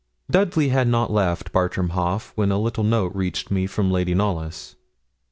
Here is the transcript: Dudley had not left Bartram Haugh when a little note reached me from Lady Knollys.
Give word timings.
Dudley 0.31 0.69
had 0.69 0.87
not 0.87 1.11
left 1.11 1.51
Bartram 1.51 1.89
Haugh 1.89 2.31
when 2.33 2.51
a 2.51 2.57
little 2.57 2.83
note 2.83 3.13
reached 3.13 3.51
me 3.51 3.67
from 3.67 3.91
Lady 3.91 4.15
Knollys. 4.15 4.75